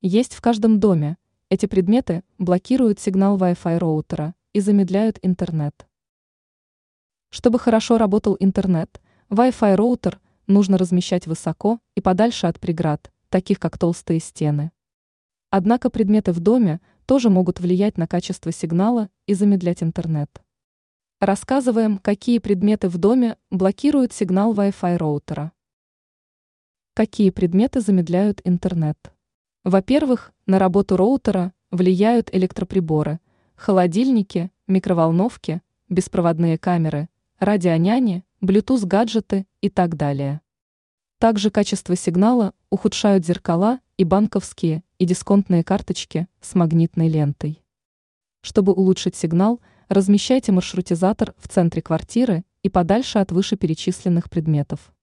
есть 0.00 0.34
в 0.34 0.40
каждом 0.40 0.78
доме. 0.78 1.16
Эти 1.50 1.66
предметы 1.66 2.22
блокируют 2.38 3.00
сигнал 3.00 3.36
Wi-Fi 3.36 3.78
роутера 3.78 4.34
и 4.52 4.60
замедляют 4.60 5.18
интернет. 5.22 5.88
Чтобы 7.30 7.58
хорошо 7.58 7.98
работал 7.98 8.36
интернет, 8.38 9.00
Wi-Fi 9.28 9.74
роутер 9.74 10.20
нужно 10.46 10.78
размещать 10.78 11.26
высоко 11.26 11.80
и 11.96 12.00
подальше 12.00 12.46
от 12.46 12.60
преград, 12.60 13.12
таких 13.28 13.58
как 13.58 13.76
толстые 13.76 14.20
стены. 14.20 14.70
Однако 15.50 15.90
предметы 15.90 16.32
в 16.32 16.40
доме 16.40 16.80
тоже 17.04 17.28
могут 17.28 17.58
влиять 17.58 17.98
на 17.98 18.06
качество 18.06 18.52
сигнала 18.52 19.10
и 19.26 19.34
замедлять 19.34 19.82
интернет. 19.82 20.30
Рассказываем, 21.20 21.98
какие 21.98 22.38
предметы 22.38 22.88
в 22.88 22.98
доме 22.98 23.36
блокируют 23.50 24.12
сигнал 24.12 24.54
Wi-Fi 24.54 24.96
роутера. 24.96 25.52
Какие 26.94 27.30
предметы 27.30 27.80
замедляют 27.80 28.40
интернет? 28.44 28.96
Во-первых, 29.68 30.32
на 30.46 30.58
работу 30.58 30.96
роутера 30.96 31.52
влияют 31.70 32.34
электроприборы, 32.34 33.20
холодильники, 33.54 34.50
микроволновки, 34.66 35.60
беспроводные 35.90 36.56
камеры, 36.56 37.10
радионяни, 37.38 38.24
Bluetooth-гаджеты 38.40 39.46
и 39.60 39.68
так 39.68 39.94
далее. 39.94 40.40
Также 41.18 41.50
качество 41.50 41.94
сигнала 41.96 42.54
ухудшают 42.70 43.26
зеркала 43.26 43.80
и 43.98 44.04
банковские 44.04 44.84
и 44.96 45.04
дисконтные 45.04 45.62
карточки 45.62 46.28
с 46.40 46.54
магнитной 46.54 47.10
лентой. 47.10 47.62
Чтобы 48.40 48.72
улучшить 48.72 49.16
сигнал, 49.16 49.60
размещайте 49.90 50.50
маршрутизатор 50.50 51.34
в 51.36 51.46
центре 51.46 51.82
квартиры 51.82 52.42
и 52.62 52.70
подальше 52.70 53.18
от 53.18 53.32
вышеперечисленных 53.32 54.30
предметов. 54.30 54.94